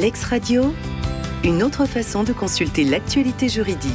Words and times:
Lex 0.00 0.24
Radio, 0.24 0.72
une 1.44 1.62
autre 1.62 1.84
façon 1.84 2.24
de 2.24 2.32
consulter 2.32 2.84
l'actualité 2.84 3.50
juridique. 3.50 3.92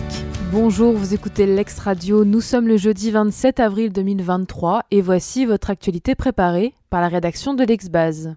Bonjour, 0.51 0.93
vous 0.93 1.15
écoutez 1.15 1.47
Lex 1.47 1.79
Radio. 1.79 2.23
Nous 2.25 2.41
sommes 2.41 2.67
le 2.67 2.77
jeudi 2.77 3.09
27 3.09 3.59
avril 3.59 3.91
2023 3.91 4.83
et 4.91 5.01
voici 5.01 5.47
votre 5.47 5.71
actualité 5.71 6.13
préparée 6.13 6.75
par 6.91 7.01
la 7.01 7.07
rédaction 7.07 7.55
de 7.55 7.63
l'Exbase. 7.63 8.35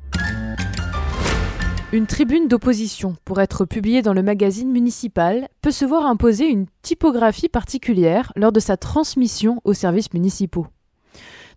Une 1.93 2.07
tribune 2.07 2.49
d'opposition, 2.49 3.17
pour 3.27 3.39
être 3.39 3.67
publiée 3.67 4.01
dans 4.01 4.15
le 4.15 4.23
magazine 4.23 4.73
municipal, 4.73 5.47
peut 5.61 5.71
se 5.71 5.85
voir 5.85 6.07
imposer 6.07 6.49
une 6.49 6.69
typographie 6.81 7.51
particulière 7.51 8.33
lors 8.35 8.53
de 8.53 8.61
sa 8.61 8.79
transmission 8.79 9.61
aux 9.65 9.75
services 9.75 10.15
municipaux. 10.15 10.69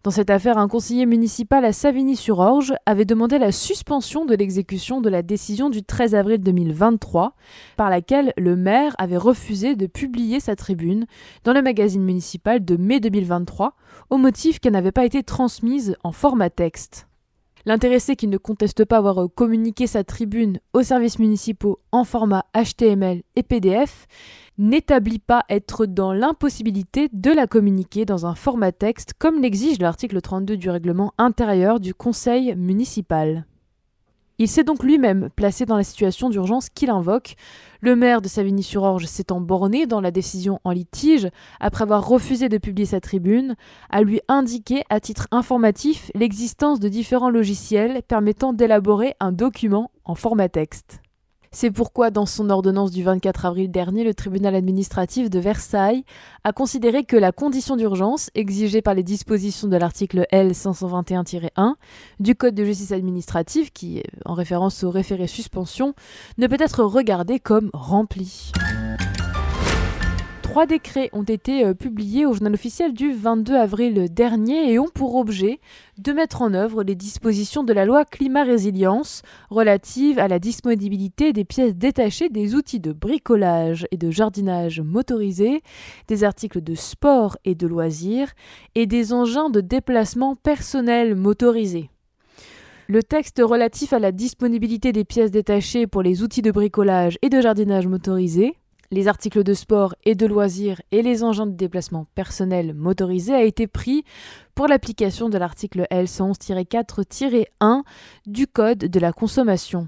Dans 0.04 0.10
cette 0.10 0.32
affaire, 0.32 0.58
un 0.58 0.68
conseiller 0.68 1.06
municipal 1.06 1.64
à 1.64 1.74
Savigny-sur-Orge 1.74 2.74
avait 2.88 3.06
demandé 3.06 3.38
la 3.38 3.52
suspension 3.52 4.26
de 4.26 4.34
l'exécution 4.34 5.00
de 5.00 5.10
la 5.12 5.22
décision 5.22 5.70
du 5.70 5.84
13 5.84 6.16
avril 6.16 6.40
2023, 6.40 7.36
par 7.78 7.92
laquelle 7.92 8.34
le 8.36 8.56
maire 8.56 8.96
avait 8.98 9.18
refusé 9.18 9.76
de 9.76 9.86
publier 9.86 10.40
sa 10.40 10.56
tribune 10.56 11.06
dans 11.44 11.54
le 11.54 11.62
magazine 11.62 12.04
municipal 12.04 12.66
de 12.66 12.78
mai 12.78 13.00
2023, 13.00 13.76
au 14.10 14.18
motif 14.18 14.60
qu'elle 14.60 14.74
n'avait 14.74 14.92
pas 14.92 15.06
été 15.06 15.22
transmise 15.22 15.96
en 16.04 16.12
format 16.12 16.50
texte. 16.50 17.08
L'intéressé 17.66 18.16
qui 18.16 18.28
ne 18.28 18.38
conteste 18.38 18.86
pas 18.86 18.98
avoir 18.98 19.28
communiqué 19.34 19.88
sa 19.88 20.04
tribune 20.04 20.60
aux 20.74 20.84
services 20.84 21.20
municipaux 21.20 21.80
en 21.92 22.04
format 22.04 22.46
HTML 22.56 23.22
et 23.36 23.44
PDF 23.44 24.08
n'établit 24.58 25.20
pas 25.20 25.44
être 25.50 25.86
dans 25.86 26.14
l'impossibilité 26.14 27.10
de 27.14 27.32
la 27.32 27.48
communiquer 27.48 28.06
dans 28.06 28.26
un 28.26 28.36
format 28.36 28.72
texte 28.72 29.14
comme 29.18 29.42
l'exige 29.42 29.80
l'article 29.80 30.22
32 30.22 30.58
du 30.58 30.70
règlement 30.70 31.14
intérieur 31.18 31.80
du 31.80 31.94
Conseil 31.94 32.56
municipal. 32.56 33.46
Il 34.42 34.48
s'est 34.48 34.64
donc 34.64 34.82
lui-même 34.82 35.30
placé 35.36 35.68
dans 35.68 35.78
la 35.78 35.84
situation 35.84 36.28
d'urgence 36.28 36.70
qu'il 36.70 36.90
invoque. 36.90 37.36
Le 37.80 37.96
maire 37.96 38.24
de 38.24 38.28
Savigny-sur-Orge 38.28 39.06
s'étant 39.06 39.40
borné 39.40 39.86
dans 39.86 40.02
la 40.02 40.10
décision 40.10 40.60
en 40.64 40.72
litige, 40.72 41.30
après 41.60 41.84
avoir 41.84 42.08
refusé 42.08 42.50
de 42.50 42.58
publier 42.58 42.88
sa 42.88 43.00
tribune, 43.00 43.56
à 43.92 44.02
lui 44.02 44.20
indiquer 44.28 44.82
à 44.90 45.00
titre 45.00 45.28
informatif 45.30 46.10
l'existence 46.16 46.80
de 46.80 46.90
différents 46.90 47.30
logiciels 47.30 48.02
permettant 48.08 48.52
d'élaborer 48.52 49.14
un 49.20 49.32
document 49.32 49.92
en 50.06 50.16
format 50.16 50.50
texte. 50.50 51.02
C'est 51.54 51.70
pourquoi, 51.70 52.12
dans 52.12 52.26
son 52.26 52.50
ordonnance 52.50 52.92
du 52.92 53.04
24 53.04 53.46
avril 53.46 53.70
dernier, 53.70 54.06
le 54.06 54.14
tribunal 54.14 54.56
administratif 54.56 55.30
de 55.30 55.38
Versailles 55.38 56.06
a 56.46 56.54
considéré 56.54 57.04
que 57.04 57.18
la 57.18 57.34
condition 57.34 57.76
d'urgence, 57.76 58.30
exigée 58.36 58.82
par 58.82 58.94
les 58.94 59.04
dispositions 59.04 59.68
de 59.68 59.76
l'article 59.76 60.26
L 60.32 60.54
521-1 60.54 61.74
du 62.22 62.36
Code 62.36 62.56
de 62.56 62.64
justice 62.64 62.94
administrative, 62.94 63.74
qui 63.74 63.98
est 63.98 64.10
en 64.24 64.34
référence 64.34 64.86
au 64.86 64.92
référé 64.92 65.28
suspension, 65.28 65.94
ne 66.38 66.48
peut 66.48 66.56
être 66.58 66.86
regardée 66.86 67.42
comme 67.42 67.70
remplie. 67.74 68.54
Trois 70.52 70.66
décrets 70.66 71.10
ont 71.14 71.24
été 71.24 71.64
euh, 71.64 71.74
publiés 71.74 72.26
au 72.26 72.34
journal 72.34 72.54
officiel 72.54 72.92
du 72.92 73.14
22 73.14 73.56
avril 73.56 74.14
dernier 74.14 74.70
et 74.70 74.80
ont 74.80 74.90
pour 74.94 75.16
objet 75.16 75.62
de 75.98 76.12
mettre 76.12 76.42
en 76.42 76.54
œuvre 76.54 76.84
les 76.84 76.94
dispositions 76.94 77.64
de 77.64 77.72
la 77.72 77.86
loi 77.86 78.04
climat 78.04 78.44
résilience 78.44 79.22
relatives 79.50 80.20
à 80.20 80.28
la 80.28 80.40
disponibilité 80.40 81.32
des 81.32 81.46
pièces 81.46 81.78
détachées 81.78 82.28
des 82.28 82.54
outils 82.54 82.82
de 82.82 82.92
bricolage 82.92 83.88
et 83.92 83.98
de 83.98 84.12
jardinage 84.12 84.82
motorisés, 84.82 85.64
des 86.10 86.26
articles 86.26 86.60
de 86.60 86.76
sport 86.76 87.38
et 87.46 87.56
de 87.56 87.66
loisirs 87.66 88.34
et 88.76 88.88
des 88.88 89.14
engins 89.14 89.50
de 89.50 89.62
déplacement 89.62 90.36
personnel 90.36 91.16
motorisés. 91.16 91.90
Le 92.90 93.04
texte 93.04 93.42
relatif 93.42 93.94
à 93.94 94.00
la 94.00 94.12
disponibilité 94.12 94.92
des 94.92 95.06
pièces 95.06 95.32
détachées 95.32 95.88
pour 95.88 96.04
les 96.04 96.24
outils 96.24 96.42
de 96.42 96.52
bricolage 96.52 97.18
et 97.22 97.30
de 97.30 97.40
jardinage 97.40 97.88
motorisés 97.88 98.58
les 98.92 99.08
articles 99.08 99.44
de 99.44 99.54
sport 99.54 99.96
et 100.04 100.16
de 100.16 100.26
loisirs 100.26 100.82
et 100.92 101.02
les 101.02 101.24
engins 101.24 101.48
de 101.48 101.56
déplacement 101.56 102.08
personnel 102.14 102.74
motorisés 102.74 103.34
a 103.34 103.44
été 103.44 103.66
pris 103.68 104.04
pour 104.54 104.68
l'application 104.68 105.30
de 105.30 105.38
l'article 105.38 105.88
L111-4-1 105.92 107.84
du 108.28 108.48
Code 108.48 108.80
de 108.80 109.00
la 109.00 109.14
consommation. 109.14 109.88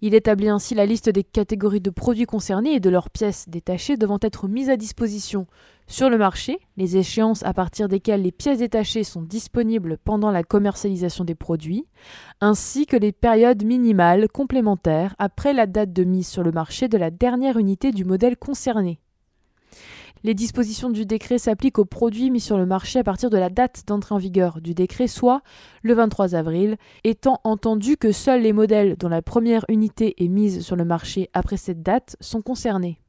Il 0.00 0.14
établit 0.14 0.48
ainsi 0.48 0.74
la 0.74 0.86
liste 0.86 1.08
des 1.08 1.24
catégories 1.24 1.80
de 1.80 1.90
produits 1.90 2.26
concernés 2.26 2.74
et 2.74 2.80
de 2.80 2.90
leurs 2.90 3.10
pièces 3.10 3.48
détachées 3.48 3.96
devant 3.96 4.18
être 4.20 4.48
mises 4.48 4.70
à 4.70 4.76
disposition 4.76 5.46
sur 5.88 6.10
le 6.10 6.18
marché, 6.18 6.58
les 6.76 6.96
échéances 6.96 7.44
à 7.44 7.54
partir 7.54 7.88
desquelles 7.88 8.22
les 8.22 8.32
pièces 8.32 8.58
détachées 8.58 9.04
sont 9.04 9.22
disponibles 9.22 9.98
pendant 9.98 10.32
la 10.32 10.42
commercialisation 10.42 11.22
des 11.22 11.36
produits, 11.36 11.86
ainsi 12.40 12.86
que 12.86 12.96
les 12.96 13.12
périodes 13.12 13.64
minimales 13.64 14.28
complémentaires 14.28 15.14
après 15.20 15.52
la 15.52 15.66
date 15.66 15.92
de 15.92 16.02
mise 16.02 16.26
sur 16.26 16.42
le 16.42 16.50
marché 16.50 16.88
de 16.88 16.98
la 16.98 17.12
dernière 17.12 17.56
unité 17.56 17.92
du 17.92 18.04
modèle 18.04 18.36
concerné. 18.36 18.98
Les 20.24 20.34
dispositions 20.34 20.90
du 20.90 21.06
décret 21.06 21.38
s'appliquent 21.38 21.78
aux 21.78 21.84
produits 21.84 22.30
mis 22.30 22.40
sur 22.40 22.56
le 22.56 22.66
marché 22.66 22.98
à 22.98 23.04
partir 23.04 23.30
de 23.30 23.36
la 23.36 23.50
date 23.50 23.84
d'entrée 23.86 24.14
en 24.14 24.18
vigueur 24.18 24.60
du 24.60 24.74
décret, 24.74 25.06
soit 25.06 25.42
le 25.82 25.94
23 25.94 26.34
avril, 26.34 26.76
étant 27.04 27.40
entendu 27.44 27.96
que 27.96 28.12
seuls 28.12 28.42
les 28.42 28.52
modèles 28.52 28.96
dont 28.96 29.08
la 29.08 29.22
première 29.22 29.64
unité 29.68 30.22
est 30.22 30.28
mise 30.28 30.64
sur 30.64 30.74
le 30.74 30.84
marché 30.84 31.30
après 31.32 31.56
cette 31.56 31.82
date 31.82 32.16
sont 32.20 32.42
concernés. 32.42 33.00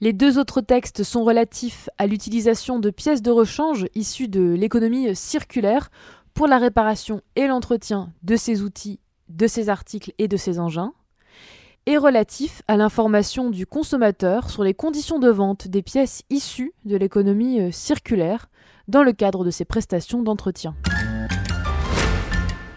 Les 0.00 0.12
deux 0.12 0.38
autres 0.38 0.60
textes 0.60 1.04
sont 1.04 1.22
relatifs 1.22 1.88
à 1.98 2.06
l'utilisation 2.06 2.78
de 2.78 2.90
pièces 2.90 3.22
de 3.22 3.30
rechange 3.30 3.86
issues 3.94 4.28
de 4.28 4.54
l'économie 4.54 5.14
circulaire 5.14 5.90
pour 6.34 6.46
la 6.46 6.58
réparation 6.58 7.20
et 7.36 7.46
l'entretien 7.46 8.12
de 8.22 8.36
ces 8.36 8.62
outils, 8.62 9.00
de 9.28 9.46
ces 9.46 9.68
articles 9.68 10.12
et 10.18 10.28
de 10.28 10.36
ces 10.36 10.58
engins 10.58 10.92
et 11.86 11.96
relatif 11.96 12.62
à 12.68 12.76
l'information 12.76 13.50
du 13.50 13.66
consommateur 13.66 14.50
sur 14.50 14.62
les 14.62 14.74
conditions 14.74 15.18
de 15.18 15.28
vente 15.28 15.68
des 15.68 15.82
pièces 15.82 16.22
issues 16.30 16.72
de 16.84 16.96
l'économie 16.96 17.60
euh, 17.60 17.72
circulaire 17.72 18.48
dans 18.88 19.02
le 19.02 19.12
cadre 19.12 19.44
de 19.44 19.50
ses 19.50 19.64
prestations 19.64 20.22
d'entretien. 20.22 20.74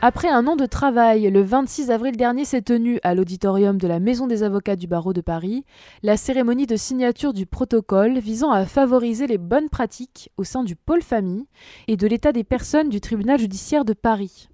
Après 0.02 0.30
un 0.30 0.46
an 0.46 0.56
de 0.56 0.68
travail, 0.68 1.32
le 1.32 1.42
26 1.42 1.90
avril 1.90 2.16
dernier 2.16 2.46
s'est 2.46 2.62
tenue 2.62 3.00
à 3.02 3.16
l'auditorium 3.16 3.80
de 3.80 3.88
la 3.88 4.00
Maison 4.00 4.28
des 4.28 4.44
avocats 4.44 4.76
du 4.76 4.86
barreau 4.86 5.14
de 5.14 5.22
Paris 5.22 5.66
la 6.04 6.16
cérémonie 6.16 6.68
de 6.68 6.76
signature 6.76 7.34
du 7.34 7.48
protocole 7.48 8.20
visant 8.20 8.52
à 8.52 8.66
favoriser 8.66 9.26
les 9.26 9.40
bonnes 9.40 9.70
pratiques 9.70 10.30
au 10.38 10.44
sein 10.44 10.64
du 10.64 10.76
pôle 10.76 11.02
famille 11.02 11.48
et 11.88 11.98
de 11.98 12.06
l'état 12.06 12.34
des 12.34 12.44
personnes 12.44 12.90
du 12.90 13.02
tribunal 13.02 13.40
judiciaire 13.40 13.84
de 13.84 13.94
Paris. 13.94 14.50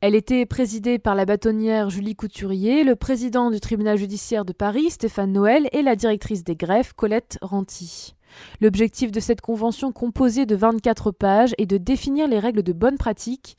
Elle 0.00 0.14
était 0.14 0.46
présidée 0.46 0.98
par 0.98 1.14
la 1.14 1.24
bâtonnière 1.24 1.90
Julie 1.90 2.16
Couturier, 2.16 2.84
le 2.84 2.96
président 2.96 3.50
du 3.50 3.60
tribunal 3.60 3.98
judiciaire 3.98 4.44
de 4.44 4.52
Paris, 4.52 4.90
Stéphane 4.90 5.32
Noël, 5.32 5.68
et 5.72 5.82
la 5.82 5.96
directrice 5.96 6.44
des 6.44 6.56
greffes, 6.56 6.92
Colette 6.92 7.38
Ranty. 7.42 8.14
L'objectif 8.60 9.12
de 9.12 9.20
cette 9.20 9.40
convention 9.40 9.92
composée 9.92 10.46
de 10.46 10.56
24 10.56 11.10
pages 11.10 11.54
est 11.58 11.66
de 11.66 11.78
définir 11.78 12.28
les 12.28 12.38
règles 12.38 12.62
de 12.62 12.72
bonne 12.72 12.98
pratique 12.98 13.56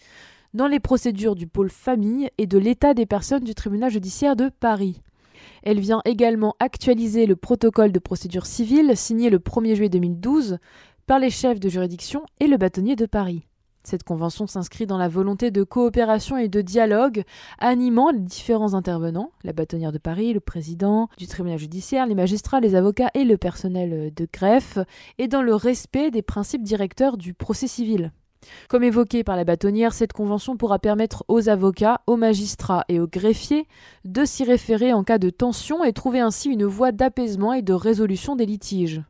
dans 0.53 0.67
les 0.67 0.79
procédures 0.79 1.35
du 1.35 1.47
pôle 1.47 1.69
famille 1.69 2.29
et 2.37 2.47
de 2.47 2.57
l'état 2.57 2.93
des 2.93 3.05
personnes 3.05 3.43
du 3.43 3.55
tribunal 3.55 3.91
judiciaire 3.91 4.35
de 4.35 4.49
Paris. 4.49 5.01
Elle 5.63 5.79
vient 5.79 6.01
également 6.05 6.55
actualiser 6.59 7.25
le 7.25 7.35
protocole 7.35 7.91
de 7.91 7.99
procédure 7.99 8.45
civile 8.45 8.95
signé 8.95 9.29
le 9.29 9.39
1er 9.39 9.75
juillet 9.75 9.89
2012 9.89 10.57
par 11.05 11.19
les 11.19 11.29
chefs 11.29 11.59
de 11.59 11.69
juridiction 11.69 12.23
et 12.39 12.47
le 12.47 12.57
bâtonnier 12.57 12.95
de 12.95 13.05
Paris. 13.05 13.47
Cette 13.87 14.03
convention 14.03 14.47
s'inscrit 14.47 14.85
dans 14.85 14.97
la 14.97 15.07
volonté 15.07 15.49
de 15.49 15.63
coopération 15.63 16.35
et 16.35 16.49
de 16.49 16.59
dialogue 16.59 17.23
animant 17.57 18.11
les 18.11 18.19
différents 18.19 18.73
intervenants, 18.73 19.31
la 19.45 19.53
bâtonnière 19.53 19.93
de 19.93 19.97
Paris, 19.97 20.33
le 20.33 20.41
président 20.41 21.07
du 21.17 21.25
tribunal 21.25 21.57
judiciaire, 21.57 22.05
les 22.05 22.13
magistrats, 22.13 22.59
les 22.59 22.75
avocats 22.75 23.11
et 23.13 23.23
le 23.23 23.37
personnel 23.37 24.13
de 24.13 24.27
greffe, 24.29 24.77
et 25.19 25.29
dans 25.29 25.41
le 25.41 25.55
respect 25.55 26.11
des 26.11 26.21
principes 26.21 26.63
directeurs 26.63 27.15
du 27.15 27.33
procès 27.33 27.67
civil. 27.67 28.11
Comme 28.67 28.83
évoqué 28.83 29.23
par 29.23 29.37
la 29.37 29.45
bâtonnière, 29.45 29.93
cette 29.93 30.11
convention 30.11 30.57
pourra 30.57 30.79
permettre 30.79 31.23
aux 31.29 31.47
avocats, 31.47 32.01
aux 32.07 32.17
magistrats 32.17 32.83
et 32.89 32.99
aux 32.99 33.07
greffiers 33.07 33.69
de 34.03 34.25
s'y 34.25 34.43
référer 34.43 34.91
en 34.91 35.05
cas 35.05 35.17
de 35.17 35.29
tension 35.29 35.85
et 35.85 35.93
trouver 35.93 36.19
ainsi 36.19 36.49
une 36.49 36.65
voie 36.65 36.91
d'apaisement 36.91 37.53
et 37.53 37.61
de 37.61 37.71
résolution 37.71 38.35
des 38.35 38.47
litiges. 38.47 39.01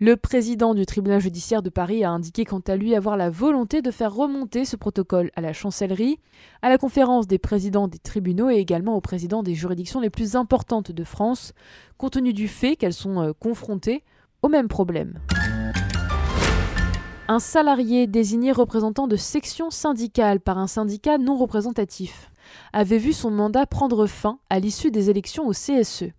Le 0.00 0.16
président 0.16 0.74
du 0.74 0.86
tribunal 0.86 1.20
judiciaire 1.20 1.62
de 1.62 1.70
Paris 1.70 2.02
a 2.02 2.10
indiqué 2.10 2.44
quant 2.44 2.58
à 2.66 2.74
lui 2.74 2.96
avoir 2.96 3.16
la 3.16 3.30
volonté 3.30 3.80
de 3.80 3.92
faire 3.92 4.12
remonter 4.12 4.64
ce 4.64 4.74
protocole 4.74 5.30
à 5.36 5.40
la 5.40 5.52
chancellerie, 5.52 6.18
à 6.62 6.68
la 6.68 6.78
conférence 6.78 7.28
des 7.28 7.38
présidents 7.38 7.86
des 7.86 7.98
tribunaux 7.98 8.50
et 8.50 8.56
également 8.56 8.96
aux 8.96 9.00
présidents 9.00 9.44
des 9.44 9.54
juridictions 9.54 10.00
les 10.00 10.10
plus 10.10 10.34
importantes 10.34 10.90
de 10.90 11.04
France, 11.04 11.52
compte 11.96 12.14
tenu 12.14 12.32
du 12.32 12.48
fait 12.48 12.74
qu'elles 12.74 12.92
sont 12.92 13.20
euh, 13.20 13.32
confrontées 13.38 14.02
au 14.42 14.48
même 14.48 14.66
problème. 14.66 15.20
Un 17.28 17.38
salarié 17.38 18.08
désigné 18.08 18.50
représentant 18.50 19.06
de 19.06 19.16
section 19.16 19.70
syndicale 19.70 20.40
par 20.40 20.58
un 20.58 20.66
syndicat 20.66 21.18
non 21.18 21.36
représentatif 21.36 22.30
avait 22.72 22.98
vu 22.98 23.12
son 23.12 23.30
mandat 23.30 23.64
prendre 23.64 24.06
fin 24.06 24.38
à 24.50 24.58
l'issue 24.58 24.90
des 24.90 25.08
élections 25.08 25.46
au 25.46 25.52
CSE. 25.52 26.12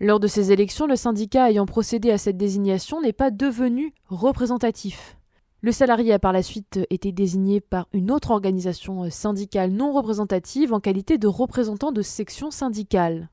Lors 0.00 0.20
de 0.20 0.26
ces 0.26 0.52
élections, 0.52 0.86
le 0.86 0.96
syndicat 0.96 1.50
ayant 1.50 1.66
procédé 1.66 2.10
à 2.10 2.18
cette 2.18 2.36
désignation 2.36 3.00
n'est 3.00 3.12
pas 3.12 3.30
devenu 3.30 3.92
représentatif. 4.06 5.16
Le 5.60 5.72
salarié 5.72 6.12
a 6.12 6.18
par 6.20 6.32
la 6.32 6.42
suite 6.42 6.78
été 6.88 7.10
désigné 7.10 7.60
par 7.60 7.88
une 7.92 8.12
autre 8.12 8.30
organisation 8.30 9.10
syndicale 9.10 9.72
non 9.72 9.92
représentative 9.92 10.72
en 10.72 10.78
qualité 10.78 11.18
de 11.18 11.26
représentant 11.26 11.90
de 11.90 12.02
section 12.02 12.50
syndicale. 12.50 13.28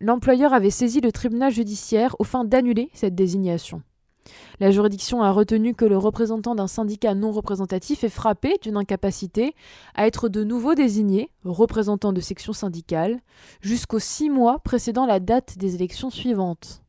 l'employeur 0.00 0.52
avait 0.52 0.70
saisi 0.70 1.00
le 1.00 1.10
tribunal 1.10 1.52
judiciaire 1.52 2.14
au 2.20 2.24
fin 2.24 2.44
d'annuler 2.44 2.90
cette 2.92 3.14
désignation. 3.14 3.82
La 4.60 4.70
juridiction 4.70 5.22
a 5.22 5.30
retenu 5.30 5.74
que 5.74 5.84
le 5.84 5.96
représentant 5.96 6.54
d'un 6.54 6.66
syndicat 6.66 7.14
non 7.14 7.32
représentatif 7.32 8.04
est 8.04 8.08
frappé 8.08 8.56
d'une 8.62 8.76
incapacité 8.76 9.54
à 9.94 10.06
être 10.06 10.28
de 10.28 10.44
nouveau 10.44 10.74
désigné 10.74 11.30
représentant 11.44 12.12
de 12.12 12.20
section 12.20 12.52
syndicale 12.52 13.18
jusqu'aux 13.60 13.98
six 13.98 14.30
mois 14.30 14.58
précédant 14.58 15.06
la 15.06 15.20
date 15.20 15.58
des 15.58 15.74
élections 15.74 16.10
suivantes. 16.10 16.82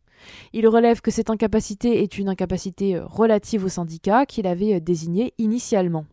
Il 0.53 0.67
relève 0.67 1.01
que 1.01 1.11
cette 1.11 1.29
incapacité 1.29 2.03
est 2.03 2.17
une 2.17 2.29
incapacité 2.29 2.95
euh, 2.95 3.05
relative 3.05 3.65
au 3.65 3.69
syndicat 3.69 4.25
qu'il 4.25 4.47
avait 4.47 4.75
euh, 4.75 4.79
désigné 4.79 5.33
initialement. 5.37 6.05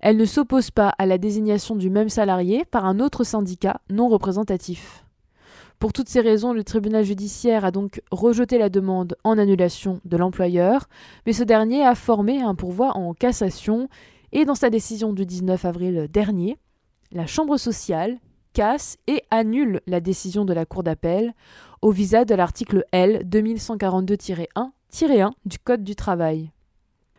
Elle 0.00 0.16
ne 0.16 0.24
s'oppose 0.24 0.70
pas 0.70 0.94
à 0.98 1.06
la 1.06 1.18
désignation 1.18 1.76
du 1.76 1.90
même 1.90 2.08
salarié 2.08 2.64
par 2.64 2.84
un 2.84 3.00
autre 3.00 3.24
syndicat 3.24 3.80
non 3.90 4.08
représentatif. 4.08 5.04
Pour 5.78 5.92
toutes 5.92 6.08
ces 6.08 6.20
raisons, 6.20 6.52
le 6.52 6.64
tribunal 6.64 7.04
judiciaire 7.04 7.64
a 7.64 7.70
donc 7.70 8.02
rejeté 8.10 8.58
la 8.58 8.68
demande 8.68 9.16
en 9.22 9.38
annulation 9.38 10.00
de 10.04 10.16
l'employeur, 10.16 10.88
mais 11.24 11.32
ce 11.32 11.44
dernier 11.44 11.84
a 11.84 11.94
formé 11.94 12.42
un 12.42 12.56
pourvoi 12.56 12.96
en 12.96 13.14
cassation 13.14 13.88
et 14.32 14.44
dans 14.44 14.56
sa 14.56 14.70
décision 14.70 15.12
du 15.12 15.24
19 15.24 15.64
avril 15.64 16.08
dernier, 16.10 16.56
la 17.12 17.26
Chambre 17.26 17.58
sociale 17.58 18.18
casse 18.54 18.96
et 19.06 19.22
annule 19.30 19.80
la 19.86 20.00
décision 20.00 20.44
de 20.44 20.52
la 20.52 20.66
Cour 20.66 20.82
d'appel 20.82 21.32
au 21.80 21.92
visa 21.92 22.24
de 22.24 22.34
l'article 22.34 22.84
L 22.90 23.22
2142-1-1 23.30 25.30
du 25.46 25.58
Code 25.60 25.84
du 25.84 25.94
travail. 25.94 26.50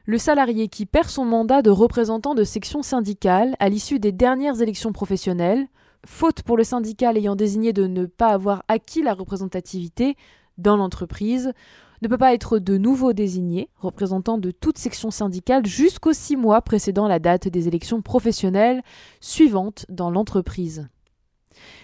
Le 0.06 0.17
salarié 0.17 0.67
qui 0.67 0.85
perd 0.85 1.07
son 1.07 1.23
mandat 1.23 1.61
de 1.61 1.69
représentant 1.69 2.35
de 2.35 2.44
section 2.44 2.81
syndicale 2.81 3.56
à 3.59 3.69
l'issue 3.69 4.00
des 4.00 4.11
dernières 4.11 4.61
élections 4.61 4.91
professionnelles, 4.91 5.69
faute 6.05 6.43
pour 6.43 6.57
le 6.57 6.63
syndical 6.63 7.17
ayant 7.17 7.35
désigné 7.35 7.73
de 7.73 7.87
ne 7.87 8.05
pas 8.05 8.29
avoir 8.29 8.63
acquis 8.67 9.01
la 9.01 9.13
représentativité 9.13 10.15
dans 10.57 10.77
l'entreprise, 10.77 11.53
ne 12.01 12.07
peut 12.07 12.17
pas 12.17 12.33
être 12.33 12.59
de 12.59 12.77
nouveau 12.77 13.13
désigné 13.13 13.69
représentant 13.77 14.37
de 14.37 14.51
toute 14.51 14.77
section 14.77 15.11
syndicale 15.11 15.65
jusqu'aux 15.65 16.13
six 16.13 16.37
mois 16.37 16.61
précédant 16.61 17.07
la 17.07 17.19
date 17.19 17.47
des 17.47 17.67
élections 17.67 18.01
professionnelles 18.01 18.81
suivantes 19.19 19.85
dans 19.89 20.09
l'entreprise. 20.09 20.87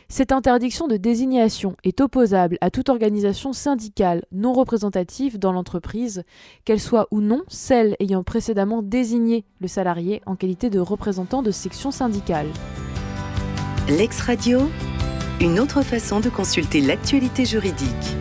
Cette 0.07 0.31
interdiction 0.31 0.87
de 0.87 0.95
désignation 0.95 1.75
est 1.83 1.99
opposable 1.99 2.57
à 2.61 2.69
toute 2.69 2.89
organisation 2.89 3.51
syndicale 3.51 4.23
non 4.31 4.53
représentative 4.53 5.39
dans 5.39 5.51
l'entreprise, 5.51 6.23
qu'elle 6.63 6.79
soit 6.79 7.07
ou 7.11 7.19
non 7.19 7.41
celle 7.47 7.95
ayant 7.99 8.23
précédemment 8.23 8.83
désigné 8.83 9.43
le 9.59 9.67
salarié 9.67 10.21
en 10.25 10.35
qualité 10.35 10.69
de 10.69 10.79
représentant 10.79 11.41
de 11.41 11.51
section 11.51 11.91
syndicale. 11.91 12.47
L'ex-radio, 13.87 14.71
une 15.39 15.59
autre 15.59 15.83
façon 15.83 16.19
de 16.19 16.29
consulter 16.29 16.81
l'actualité 16.81 17.45
juridique. 17.45 18.17